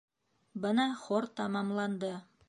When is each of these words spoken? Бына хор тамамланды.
Бына 0.63 0.85
хор 1.01 1.27
тамамланды. 1.41 2.11